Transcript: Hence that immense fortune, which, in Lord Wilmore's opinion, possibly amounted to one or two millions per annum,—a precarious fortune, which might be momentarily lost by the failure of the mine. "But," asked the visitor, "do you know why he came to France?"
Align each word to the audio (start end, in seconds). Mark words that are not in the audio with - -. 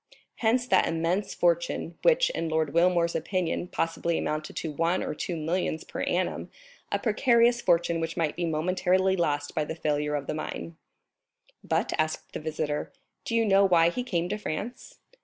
Hence 0.37 0.65
that 0.65 0.87
immense 0.87 1.35
fortune, 1.35 1.95
which, 2.01 2.31
in 2.31 2.49
Lord 2.49 2.73
Wilmore's 2.73 3.13
opinion, 3.15 3.67
possibly 3.67 4.17
amounted 4.17 4.55
to 4.55 4.71
one 4.71 5.03
or 5.03 5.13
two 5.13 5.35
millions 5.35 5.83
per 5.83 6.01
annum,—a 6.01 6.97
precarious 6.97 7.61
fortune, 7.61 7.99
which 7.99 8.17
might 8.17 8.35
be 8.35 8.45
momentarily 8.47 9.15
lost 9.15 9.53
by 9.53 9.63
the 9.63 9.75
failure 9.75 10.15
of 10.15 10.25
the 10.25 10.33
mine. 10.33 10.75
"But," 11.63 11.93
asked 11.99 12.33
the 12.33 12.39
visitor, 12.39 12.91
"do 13.25 13.35
you 13.35 13.45
know 13.45 13.63
why 13.63 13.91
he 13.91 14.01
came 14.01 14.27
to 14.29 14.39
France?" 14.39 14.95